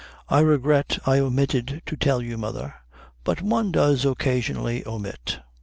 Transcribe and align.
I 0.29 0.39
regret 0.39 0.97
I 1.05 1.19
omitted 1.19 1.83
to 1.85 1.95
tell 1.95 2.23
you, 2.23 2.35
mother, 2.35 2.73
but 3.23 3.43
one 3.43 3.71
does 3.71 4.03
occasionally 4.03 4.83
omit." 4.83 5.41